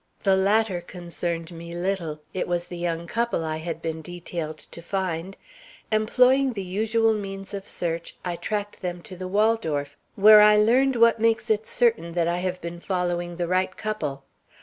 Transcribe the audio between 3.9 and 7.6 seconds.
detailed to find. Employing the usual means